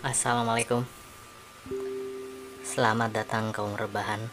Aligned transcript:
Assalamualaikum. 0.00 0.80
Selamat 2.64 3.12
datang 3.12 3.52
kaum 3.52 3.76
rebahan. 3.76 4.32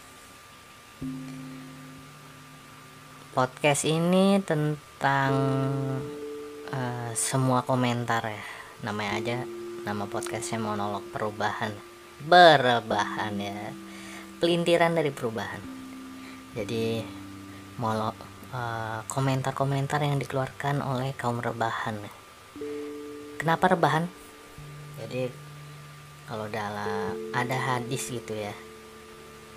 Podcast 3.36 3.84
ini 3.84 4.40
tentang 4.48 5.36
uh, 6.72 7.12
semua 7.20 7.68
komentar 7.68 8.24
ya. 8.32 8.40
Namanya 8.88 9.12
aja 9.20 9.38
Nama 9.84 10.08
podcastnya 10.08 10.64
monolog 10.64 11.04
perubahan. 11.12 11.76
Berebahan 12.24 13.36
ya. 13.36 13.76
Pelintiran 14.40 14.96
dari 14.96 15.12
perubahan. 15.12 15.60
Jadi 16.56 17.04
monolog 17.76 18.16
uh, 18.56 19.04
komentar-komentar 19.12 20.00
yang 20.00 20.16
dikeluarkan 20.16 20.80
oleh 20.80 21.12
kaum 21.20 21.44
rebahan. 21.44 22.00
Kenapa 23.36 23.76
rebahan? 23.76 24.08
Jadi 25.04 25.47
kalau 26.28 26.52
dalam 26.52 27.32
ada 27.32 27.56
hadis 27.56 28.12
gitu 28.12 28.36
ya. 28.36 28.52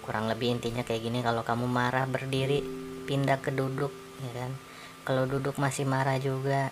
Kurang 0.06 0.30
lebih 0.30 0.54
intinya 0.54 0.86
kayak 0.86 1.02
gini 1.02 1.18
kalau 1.18 1.42
kamu 1.42 1.66
marah 1.66 2.06
berdiri 2.06 2.62
pindah 3.10 3.42
ke 3.42 3.50
duduk 3.50 3.90
ya 4.22 4.30
kan? 4.46 4.54
Kalau 5.02 5.26
duduk 5.26 5.58
masih 5.58 5.82
marah 5.84 6.16
juga 6.22 6.70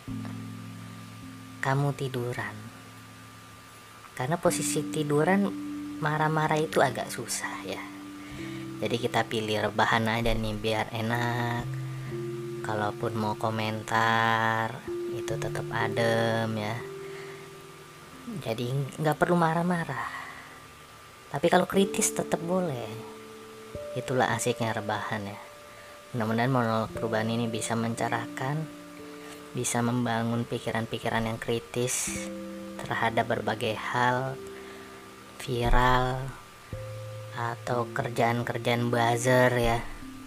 kamu 1.58 1.98
tiduran. 1.98 2.54
Karena 4.14 4.38
posisi 4.38 4.86
tiduran 4.86 5.50
marah-marah 5.98 6.62
itu 6.62 6.78
agak 6.78 7.10
susah 7.10 7.66
ya. 7.66 7.82
Jadi 8.78 8.96
kita 9.02 9.26
pilih 9.26 9.66
rebahan 9.66 10.06
aja 10.06 10.30
nih 10.30 10.54
biar 10.54 10.94
enak. 10.94 11.66
Kalaupun 12.62 13.18
mau 13.18 13.34
komentar 13.34 14.78
itu 15.18 15.34
tetap 15.34 15.66
adem 15.74 16.54
ya 16.54 16.97
jadi 18.44 18.66
nggak 19.00 19.16
perlu 19.16 19.36
marah-marah. 19.40 20.08
Tapi 21.32 21.46
kalau 21.48 21.64
kritis 21.64 22.12
tetap 22.12 22.40
boleh. 22.44 23.16
Itulah 23.96 24.32
asiknya 24.36 24.76
rebahan 24.76 25.24
ya. 25.24 25.38
Mudah-mudahan 26.12 26.52
monolog 26.52 26.92
perubahan 26.92 27.28
ini 27.28 27.48
bisa 27.48 27.76
mencerahkan 27.76 28.78
bisa 29.56 29.80
membangun 29.80 30.44
pikiran-pikiran 30.44 31.24
yang 31.24 31.40
kritis 31.40 32.28
terhadap 32.76 33.32
berbagai 33.32 33.74
hal 33.74 34.36
viral 35.40 36.20
atau 37.32 37.88
kerjaan-kerjaan 37.90 38.92
buzzer 38.92 39.52
ya 39.56 39.78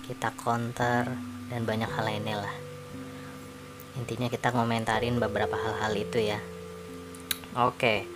kita 0.10 0.34
counter 0.34 1.06
dan 1.54 1.62
banyak 1.68 1.88
hal 1.88 2.04
lainnya 2.08 2.44
lah. 2.44 2.56
Intinya 4.00 4.32
kita 4.32 4.56
ngomentarin 4.56 5.20
beberapa 5.22 5.54
hal-hal 5.60 5.94
itu 5.96 6.18
ya 6.18 6.40
Oke, 7.52 8.08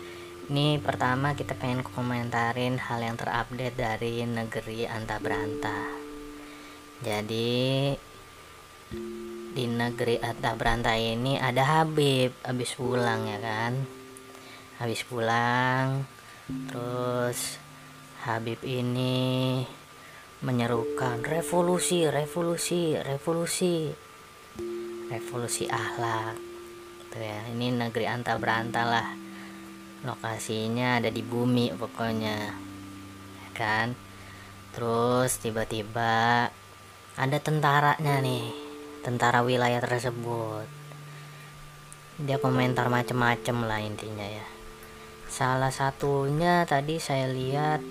ini 0.47 0.80
pertama 0.80 1.36
kita 1.36 1.59
pengen 1.59 1.83
komentarin 1.83 2.80
hal 2.80 3.03
yang 3.03 3.19
terupdate 3.19 3.75
dari 3.75 4.23
negeri 4.23 4.88
Anta 4.88 5.19
Beranta. 5.19 5.91
Jadi 7.03 7.91
di 9.52 9.66
negeri 9.67 10.23
Anta 10.23 10.56
Beranta 10.56 10.95
ini 10.95 11.36
ada 11.36 11.67
Habib 11.67 12.31
habis 12.47 12.80
pulang 12.80 13.28
ya 13.28 13.36
kan, 13.44 13.83
habis 14.80 15.03
pulang, 15.03 16.08
terus 16.72 17.59
Habib 18.23 18.63
ini 18.63 19.67
menyerukan 20.47 21.19
revolusi, 21.28 22.08
revolusi, 22.08 22.95
revolusi, 23.03 23.91
revolusi 25.11 25.67
ahlak. 25.67 26.39
Tuh 27.11 27.19
ya, 27.19 27.52
ini 27.52 27.75
negeri 27.75 28.08
Anta 28.08 28.39
Beranta 28.39 28.88
lah 28.88 29.24
lokasinya 30.05 31.01
ada 31.01 31.09
di 31.09 31.25
bumi 31.25 31.73
pokoknya 31.73 32.37
ya 33.41 33.49
kan? 33.57 33.97
Terus 34.71 35.41
tiba-tiba 35.41 36.47
ada 37.16 37.38
tentaranya 37.41 38.21
nih 38.21 38.51
tentara 39.01 39.41
wilayah 39.41 39.81
tersebut. 39.81 40.67
Dia 42.21 42.39
komentar 42.39 42.88
macem-macem 42.88 43.57
lah 43.65 43.81
intinya 43.83 44.23
ya. 44.23 44.47
Salah 45.27 45.73
satunya 45.73 46.63
tadi 46.63 47.01
saya 47.01 47.27
lihat 47.27 47.81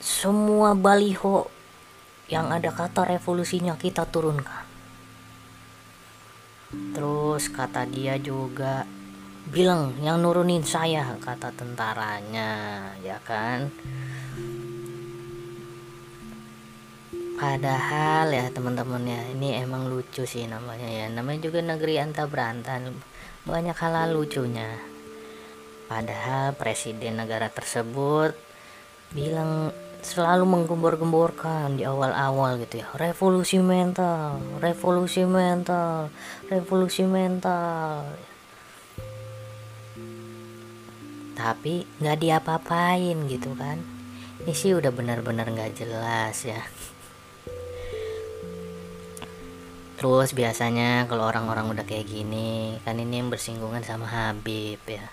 semua 0.00 0.72
baliho 0.72 1.48
yang 2.28 2.48
ada 2.52 2.72
kata 2.72 3.04
revolusinya 3.04 3.76
kita 3.76 4.08
turunkan. 4.08 4.64
Terus 6.96 7.52
kata 7.52 7.84
dia 7.88 8.16
juga 8.16 8.88
bilang 9.52 9.92
yang 10.00 10.24
nurunin 10.24 10.64
saya 10.64 11.16
kata 11.20 11.52
tentaranya 11.52 12.50
ya 13.04 13.20
kan? 13.20 13.68
Padahal 17.34 18.30
ya 18.30 18.46
teman-teman 18.48 19.04
ya 19.04 19.20
ini 19.36 19.58
emang 19.60 19.90
lucu 19.90 20.24
sih 20.24 20.48
namanya 20.48 20.88
ya. 20.88 21.06
Namanya 21.12 21.50
juga 21.50 21.60
negeri 21.60 22.00
anta 22.00 22.24
berantan 22.24 22.94
banyak 23.44 23.76
hal 23.76 24.16
lucunya. 24.16 24.80
Padahal 25.84 26.56
presiden 26.56 27.20
negara 27.20 27.52
tersebut 27.52 28.32
bilang 29.12 29.68
selalu 30.00 30.44
menggembor-gemborkan 30.48 31.76
di 31.76 31.84
awal-awal 31.84 32.56
gitu 32.64 32.80
ya. 32.80 32.88
Revolusi 32.96 33.60
mental 33.60 34.40
revolusi 34.64 35.28
mental 35.28 36.08
revolusi 36.48 37.04
mental 37.04 38.08
tapi 41.34 41.82
nggak 41.98 42.18
diapa-apain 42.22 43.26
gitu 43.26 43.52
kan. 43.58 43.82
Ini 44.42 44.52
sih 44.54 44.72
udah 44.74 44.90
benar-benar 44.94 45.50
nggak 45.50 45.74
jelas 45.78 46.46
ya. 46.46 46.62
Terus 49.98 50.34
biasanya 50.34 51.06
kalau 51.06 51.30
orang-orang 51.30 51.70
udah 51.70 51.84
kayak 51.86 52.10
gini 52.10 52.76
kan 52.82 52.98
ini 52.98 53.22
bersinggungan 53.26 53.82
sama 53.82 54.06
Habib 54.06 54.82
ya. 54.86 55.06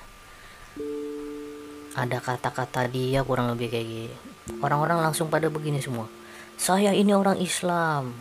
Ada 1.97 2.23
kata-kata 2.23 2.87
dia 2.87 3.25
kurang 3.25 3.51
lebih 3.51 3.71
kayak 3.71 3.87
gini. 3.87 4.15
Orang-orang 4.59 4.99
langsung 4.99 5.27
pada 5.27 5.49
begini 5.51 5.83
semua. 5.83 6.07
Saya 6.57 6.93
ini 6.93 7.13
orang 7.15 7.41
Islam 7.41 8.13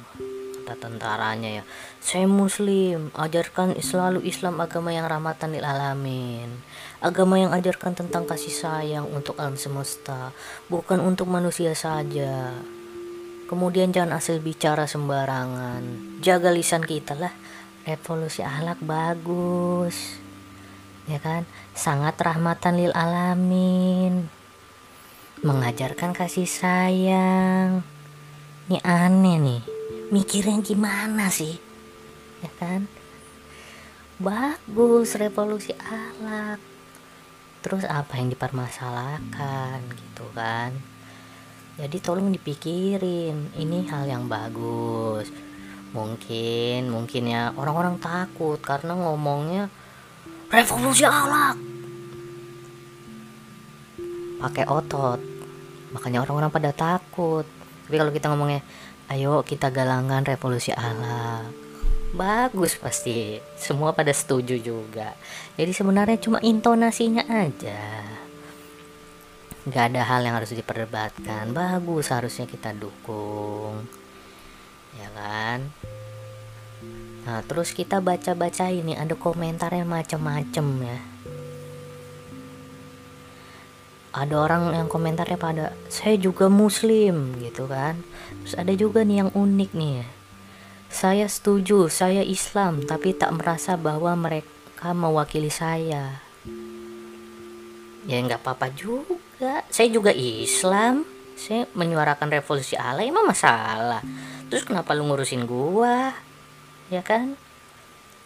kata 0.71 0.87
tentaranya 0.87 1.61
ya 1.61 1.65
saya 1.99 2.31
muslim 2.31 3.11
ajarkan 3.19 3.75
selalu 3.83 4.23
Islam 4.23 4.63
agama 4.63 4.95
yang 4.95 5.11
rahmatan 5.11 5.51
lil 5.51 5.67
alamin 5.67 6.63
Agama 7.01 7.41
yang 7.41 7.57
ajarkan 7.57 7.97
tentang 7.97 8.29
kasih 8.29 8.53
sayang 8.53 9.09
untuk 9.09 9.33
alam 9.41 9.57
semesta, 9.57 10.37
bukan 10.69 11.01
untuk 11.01 11.33
manusia 11.33 11.73
saja. 11.73 12.53
Kemudian 13.49 13.89
jangan 13.89 14.21
asal 14.21 14.37
bicara 14.45 14.85
sembarangan. 14.85 15.81
Jaga 16.21 16.53
lisan 16.53 16.85
kita 16.85 17.17
lah. 17.17 17.33
Revolusi 17.89 18.45
ahlak 18.45 18.85
bagus. 18.85 20.21
Ya 21.09 21.17
kan? 21.25 21.49
Sangat 21.73 22.21
rahmatan 22.21 22.77
lil 22.77 22.93
alamin. 22.93 24.29
Mengajarkan 25.41 26.13
kasih 26.13 26.45
sayang. 26.45 27.81
Ini 28.69 28.77
aneh 28.85 29.37
nih. 29.41 29.80
Mikirnya 30.11 30.59
gimana 30.59 31.31
sih? 31.31 31.55
Ya 32.43 32.51
kan? 32.59 32.91
Bagus 34.19 35.15
revolusi 35.15 35.71
ahlak 35.79 36.59
terus 37.63 37.87
apa 37.87 38.19
yang 38.19 38.35
dipermasalahkan 38.35 39.79
gitu 39.95 40.27
kan? 40.35 40.75
Jadi 41.79 41.97
tolong 42.03 42.35
dipikirin 42.35 43.55
ini 43.55 43.87
hal 43.87 44.11
yang 44.11 44.27
bagus. 44.27 45.31
Mungkin 45.95 46.91
mungkin 46.91 47.31
ya 47.31 47.55
orang-orang 47.55 48.03
takut 48.03 48.59
karena 48.59 48.99
ngomongnya 48.99 49.71
revolusi 50.51 51.07
alat 51.07 51.55
pakai 54.43 54.65
otot 54.67 55.23
makanya 55.95 56.27
orang-orang 56.27 56.51
pada 56.51 56.75
takut. 56.75 57.47
Tapi 57.87 57.95
kalau 57.95 58.11
kita 58.11 58.27
ngomongnya 58.31 58.63
ayo 59.11 59.43
kita 59.43 59.75
galangan 59.75 60.23
revolusi 60.23 60.71
alat 60.71 61.71
bagus 62.11 62.75
pasti. 62.79 63.39
Semua 63.55 63.95
pada 63.95 64.11
setuju 64.11 64.59
juga. 64.59 65.15
Jadi 65.55 65.71
sebenarnya 65.71 66.19
cuma 66.19 66.39
intonasinya 66.43 67.23
aja. 67.27 67.79
Nggak 69.67 69.85
ada 69.95 70.03
hal 70.03 70.21
yang 70.27 70.35
harus 70.39 70.51
diperdebatkan. 70.51 71.55
Bagus 71.55 72.11
harusnya 72.11 72.51
kita 72.51 72.75
dukung. 72.75 73.87
Ya 74.99 75.09
kan? 75.15 75.71
Nah 77.29 77.45
terus 77.47 77.71
kita 77.77 78.03
baca-baca 78.03 78.73
ini 78.73 78.97
ada 78.97 79.15
komentar 79.15 79.71
yang 79.71 79.87
macem-macem 79.87 80.67
ya 80.83 80.99
ada 84.11 84.35
orang 84.43 84.75
yang 84.75 84.89
komentarnya 84.91 85.39
pada 85.39 85.71
saya 85.87 86.19
juga 86.19 86.51
muslim 86.51 87.39
gitu 87.39 87.71
kan. 87.71 88.03
Terus 88.43 88.55
ada 88.59 88.73
juga 88.75 89.07
nih 89.07 89.27
yang 89.27 89.31
unik 89.31 89.71
nih 89.71 89.93
ya. 90.03 90.09
Saya 90.91 91.27
setuju, 91.31 91.87
saya 91.87 92.27
Islam, 92.27 92.83
tapi 92.83 93.15
tak 93.15 93.31
merasa 93.31 93.79
bahwa 93.79 94.11
mereka 94.19 94.91
mewakili 94.91 95.51
saya. 95.51 96.19
ya 98.11 98.17
nggak 98.19 98.43
apa-apa 98.43 98.75
juga. 98.75 99.63
Saya 99.71 99.87
juga 99.87 100.11
Islam. 100.11 101.07
Saya 101.39 101.71
menyuarakan 101.79 102.35
revolusi 102.35 102.75
Allah 102.75 103.07
emang 103.07 103.31
masalah. 103.31 104.03
Terus 104.51 104.67
kenapa 104.67 104.93
lu 104.99 105.07
ngurusin 105.07 105.47
gua? 105.47 106.11
Ya 106.91 107.07
kan? 107.07 107.39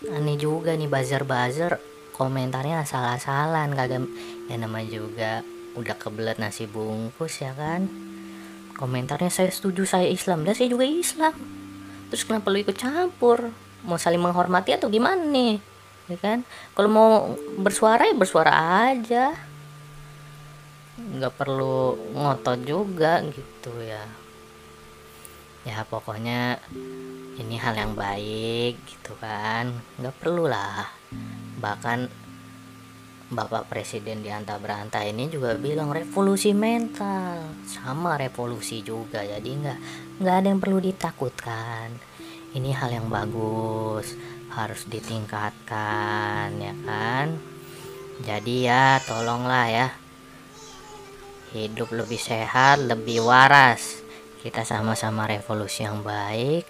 Aneh 0.08 0.40
juga 0.40 0.72
nih 0.72 0.88
bazar-bazar 0.88 1.76
komentarnya 2.16 2.86
salah-salah 2.88 3.68
kagak 3.74 4.06
ya 4.46 4.56
namanya 4.56 4.88
juga 4.88 5.32
udah 5.74 5.96
kebelet 5.98 6.38
nasi 6.38 6.70
bungkus 6.70 7.42
ya 7.42 7.54
kan? 7.54 7.90
Komentarnya 8.74 9.30
saya 9.30 9.50
setuju 9.50 9.86
saya 9.86 10.10
Islam. 10.10 10.42
Dan 10.42 10.54
saya 10.54 10.70
juga 10.70 10.86
Islam. 10.86 11.34
Terus 12.10 12.22
kenapa 12.26 12.50
lu 12.50 12.62
ikut 12.62 12.74
campur? 12.78 13.50
Mau 13.86 13.98
saling 13.98 14.22
menghormati 14.22 14.74
atau 14.74 14.90
gimana 14.90 15.22
nih? 15.22 15.58
Ya 16.10 16.16
kan? 16.18 16.42
Kalau 16.74 16.90
mau 16.90 17.10
bersuara 17.58 18.06
ya 18.06 18.14
bersuara 18.14 18.52
aja. 18.90 19.34
Nggak 20.94 21.34
perlu 21.34 21.98
ngotot 22.14 22.60
juga 22.62 23.22
gitu 23.30 23.74
ya. 23.82 24.02
Ya 25.64 25.80
pokoknya 25.88 26.60
ini 27.40 27.56
hal 27.56 27.74
yang 27.74 27.94
baik 27.96 28.78
gitu 28.84 29.16
kan? 29.18 29.74
Nggak 29.98 30.16
perlu 30.22 30.44
lah. 30.50 30.86
Bahkan 31.58 32.23
Bapak 33.24 33.72
Presiden 33.72 34.20
di 34.20 34.28
Anta 34.28 34.60
Beranta 34.60 35.00
ini 35.00 35.32
juga 35.32 35.56
bilang 35.56 35.88
revolusi 35.88 36.52
mental. 36.52 37.40
Sama 37.64 38.20
revolusi 38.20 38.84
juga 38.84 39.24
jadi 39.24 39.48
nggak 39.48 39.78
nggak 40.20 40.36
ada 40.44 40.48
yang 40.52 40.60
perlu 40.60 40.76
ditakutkan. 40.84 41.88
Ini 42.52 42.70
hal 42.76 43.00
yang 43.00 43.08
bagus 43.08 44.12
harus 44.52 44.84
ditingkatkan 44.84 46.52
ya 46.60 46.74
kan? 46.84 47.40
Jadi 48.28 48.68
ya 48.68 49.00
tolonglah 49.00 49.66
ya. 49.72 49.88
Hidup 51.56 51.96
lebih 51.96 52.20
sehat 52.20 52.84
lebih 52.84 53.24
waras. 53.24 54.04
Kita 54.44 54.68
sama-sama 54.68 55.24
revolusi 55.24 55.80
yang 55.80 56.04
baik 56.04 56.68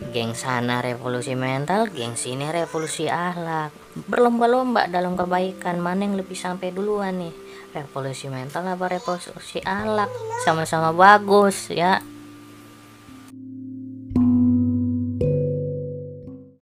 geng 0.00 0.36
sana 0.36 0.84
revolusi 0.84 1.32
mental, 1.32 1.88
geng 1.92 2.16
sini 2.16 2.48
revolusi 2.52 3.08
akhlak. 3.08 3.72
Berlomba-lomba 4.08 4.88
dalam 4.88 5.16
kebaikan, 5.16 5.80
mana 5.80 6.04
yang 6.04 6.16
lebih 6.20 6.36
sampai 6.36 6.72
duluan 6.72 7.16
nih? 7.16 7.34
Revolusi 7.72 8.28
mental 8.28 8.64
apa 8.68 8.88
revolusi 8.88 9.60
akhlak? 9.64 10.08
Sama-sama 10.44 10.92
bagus 10.92 11.72
ya. 11.72 12.00